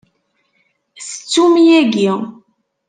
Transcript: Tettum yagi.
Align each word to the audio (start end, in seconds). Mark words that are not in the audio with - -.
Tettum 1.07 1.53
yagi. 1.67 2.11